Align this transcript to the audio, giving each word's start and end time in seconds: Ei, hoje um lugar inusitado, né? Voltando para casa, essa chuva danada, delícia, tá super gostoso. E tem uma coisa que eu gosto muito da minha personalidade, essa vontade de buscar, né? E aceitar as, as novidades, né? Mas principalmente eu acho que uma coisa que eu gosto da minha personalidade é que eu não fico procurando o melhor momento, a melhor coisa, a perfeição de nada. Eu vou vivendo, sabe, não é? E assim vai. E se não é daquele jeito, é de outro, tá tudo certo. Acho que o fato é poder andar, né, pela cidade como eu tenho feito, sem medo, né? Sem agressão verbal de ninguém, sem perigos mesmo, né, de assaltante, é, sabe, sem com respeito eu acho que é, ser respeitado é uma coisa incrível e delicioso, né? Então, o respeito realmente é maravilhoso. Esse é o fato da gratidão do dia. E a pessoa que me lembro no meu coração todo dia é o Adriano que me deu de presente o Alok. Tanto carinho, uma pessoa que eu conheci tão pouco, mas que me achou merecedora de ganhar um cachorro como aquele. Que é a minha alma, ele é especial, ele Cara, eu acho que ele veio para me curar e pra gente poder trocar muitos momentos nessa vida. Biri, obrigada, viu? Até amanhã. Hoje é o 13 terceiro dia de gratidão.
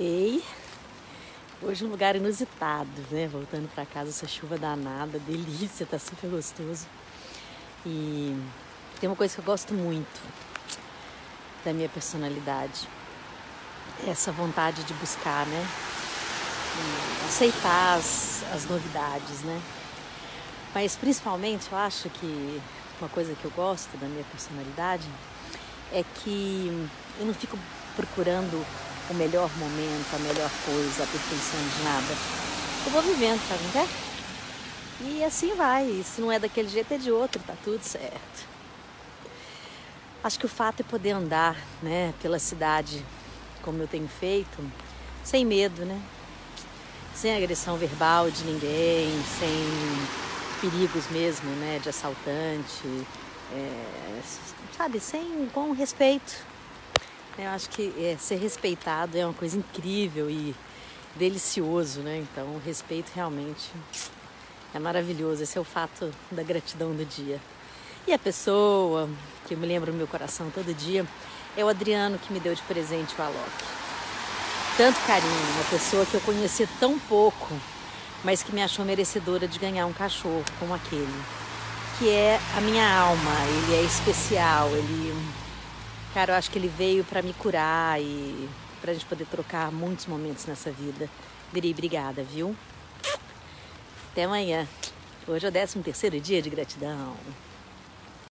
Ei, 0.00 0.44
hoje 1.60 1.84
um 1.84 1.88
lugar 1.88 2.14
inusitado, 2.14 2.88
né? 3.10 3.26
Voltando 3.26 3.68
para 3.74 3.84
casa, 3.84 4.10
essa 4.10 4.28
chuva 4.28 4.56
danada, 4.56 5.18
delícia, 5.18 5.84
tá 5.84 5.98
super 5.98 6.30
gostoso. 6.30 6.86
E 7.84 8.40
tem 9.00 9.10
uma 9.10 9.16
coisa 9.16 9.34
que 9.34 9.40
eu 9.40 9.44
gosto 9.44 9.74
muito 9.74 10.20
da 11.64 11.72
minha 11.72 11.88
personalidade, 11.88 12.88
essa 14.06 14.30
vontade 14.30 14.84
de 14.84 14.94
buscar, 14.94 15.44
né? 15.46 15.66
E 16.76 17.26
aceitar 17.26 17.98
as, 17.98 18.44
as 18.54 18.66
novidades, 18.66 19.40
né? 19.40 19.60
Mas 20.72 20.94
principalmente 20.94 21.72
eu 21.72 21.76
acho 21.78 22.08
que 22.08 22.62
uma 23.00 23.08
coisa 23.08 23.34
que 23.34 23.44
eu 23.44 23.50
gosto 23.50 23.96
da 23.96 24.06
minha 24.06 24.24
personalidade 24.26 25.08
é 25.92 26.04
que 26.22 26.88
eu 27.18 27.26
não 27.26 27.34
fico 27.34 27.58
procurando 27.96 28.64
o 29.10 29.14
melhor 29.14 29.50
momento, 29.56 30.14
a 30.14 30.18
melhor 30.18 30.50
coisa, 30.64 31.02
a 31.02 31.06
perfeição 31.06 31.60
de 31.60 31.82
nada. 31.82 32.14
Eu 32.86 32.92
vou 32.92 33.02
vivendo, 33.02 33.40
sabe, 33.48 33.62
não 33.74 33.82
é? 33.82 33.88
E 35.00 35.24
assim 35.24 35.54
vai. 35.54 35.84
E 35.84 36.04
se 36.04 36.20
não 36.20 36.30
é 36.30 36.38
daquele 36.38 36.68
jeito, 36.68 36.92
é 36.92 36.98
de 36.98 37.10
outro, 37.10 37.40
tá 37.46 37.54
tudo 37.64 37.82
certo. 37.82 38.48
Acho 40.22 40.38
que 40.38 40.46
o 40.46 40.48
fato 40.48 40.80
é 40.80 40.82
poder 40.84 41.12
andar, 41.12 41.56
né, 41.82 42.12
pela 42.20 42.38
cidade 42.38 43.04
como 43.62 43.82
eu 43.82 43.88
tenho 43.88 44.08
feito, 44.08 44.58
sem 45.24 45.44
medo, 45.44 45.84
né? 45.84 46.00
Sem 47.14 47.36
agressão 47.36 47.76
verbal 47.76 48.30
de 48.30 48.44
ninguém, 48.44 49.10
sem 49.38 50.60
perigos 50.60 51.08
mesmo, 51.10 51.50
né, 51.56 51.78
de 51.82 51.88
assaltante, 51.88 53.06
é, 53.52 54.20
sabe, 54.76 55.00
sem 55.00 55.48
com 55.52 55.72
respeito 55.72 56.44
eu 57.38 57.50
acho 57.50 57.70
que 57.70 57.92
é, 57.98 58.16
ser 58.18 58.36
respeitado 58.36 59.16
é 59.16 59.24
uma 59.24 59.34
coisa 59.34 59.56
incrível 59.56 60.28
e 60.28 60.54
delicioso, 61.14 62.00
né? 62.00 62.18
Então, 62.18 62.46
o 62.46 62.62
respeito 62.64 63.12
realmente 63.14 63.70
é 64.74 64.78
maravilhoso. 64.78 65.42
Esse 65.42 65.56
é 65.56 65.60
o 65.60 65.64
fato 65.64 66.12
da 66.30 66.42
gratidão 66.42 66.92
do 66.92 67.04
dia. 67.04 67.40
E 68.06 68.12
a 68.12 68.18
pessoa 68.18 69.08
que 69.46 69.54
me 69.54 69.66
lembro 69.66 69.92
no 69.92 69.98
meu 69.98 70.06
coração 70.06 70.50
todo 70.50 70.74
dia 70.74 71.06
é 71.56 71.64
o 71.64 71.68
Adriano 71.68 72.18
que 72.18 72.32
me 72.32 72.40
deu 72.40 72.54
de 72.54 72.62
presente 72.62 73.14
o 73.18 73.22
Alok. 73.22 73.50
Tanto 74.76 75.00
carinho, 75.06 75.52
uma 75.54 75.64
pessoa 75.64 76.06
que 76.06 76.14
eu 76.14 76.20
conheci 76.20 76.68
tão 76.78 76.98
pouco, 76.98 77.48
mas 78.22 78.42
que 78.42 78.54
me 78.54 78.62
achou 78.62 78.84
merecedora 78.84 79.46
de 79.46 79.58
ganhar 79.58 79.86
um 79.86 79.92
cachorro 79.92 80.44
como 80.58 80.74
aquele. 80.74 81.22
Que 81.98 82.10
é 82.10 82.40
a 82.56 82.60
minha 82.60 82.88
alma, 82.98 83.32
ele 83.48 83.76
é 83.76 83.82
especial, 83.82 84.68
ele 84.70 85.12
Cara, 86.14 86.32
eu 86.32 86.36
acho 86.36 86.50
que 86.50 86.58
ele 86.58 86.68
veio 86.68 87.04
para 87.04 87.20
me 87.20 87.34
curar 87.34 88.00
e 88.00 88.48
pra 88.80 88.92
gente 88.92 89.04
poder 89.04 89.26
trocar 89.26 89.70
muitos 89.70 90.06
momentos 90.06 90.46
nessa 90.46 90.70
vida. 90.70 91.08
Biri, 91.52 91.70
obrigada, 91.70 92.22
viu? 92.22 92.56
Até 94.10 94.24
amanhã. 94.24 94.66
Hoje 95.26 95.44
é 95.44 95.48
o 95.48 95.52
13 95.52 95.80
terceiro 95.80 96.18
dia 96.18 96.40
de 96.40 96.48
gratidão. 96.48 97.14